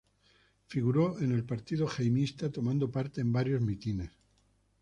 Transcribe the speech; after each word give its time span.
Figuró 0.65 1.19
en 1.19 1.31
el 1.31 1.43
partido 1.45 1.85
jaimista, 1.85 2.51
tomando 2.51 2.89
parte 2.89 3.21
en 3.21 3.31
varios 3.31 3.61
mítines. 3.61 4.09